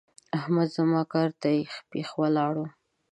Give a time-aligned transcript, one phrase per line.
[0.37, 2.67] احمد زما کار ته اېښ پېښ ولاړ وو.